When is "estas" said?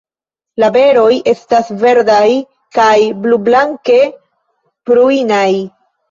1.31-1.67